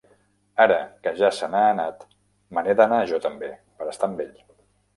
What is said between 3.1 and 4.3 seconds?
jo també per estar amb